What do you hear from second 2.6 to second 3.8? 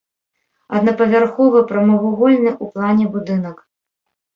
ў плане будынак.